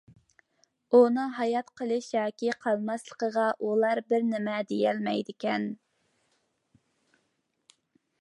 ئۇنىڭ 0.99 1.33
ھايات 1.39 1.67
قېلىش 1.81 2.07
ياكى 2.13 2.49
قالماسلىقىغا 2.63 3.43
ئۇلار 3.67 4.01
بىر 4.13 4.25
نېمە 4.31 4.55
دېيەلمەيدىكەن. 4.73 5.69